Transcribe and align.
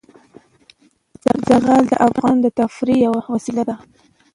زغال 1.49 1.83
د 1.91 1.93
افغانانو 2.07 2.43
د 2.43 2.47
تفریح 2.59 2.99
یوه 3.07 3.21
وسیله 3.33 3.63
ده. 3.69 3.75